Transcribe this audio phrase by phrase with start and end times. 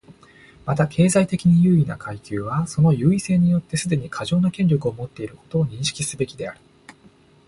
[0.65, 6.59] また、経済的に優位な階級はその優位性によってすでに過剰な権力を持っていることを認識すべきである。